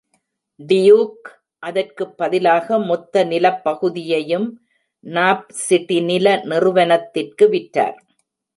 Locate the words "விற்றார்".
7.49-7.97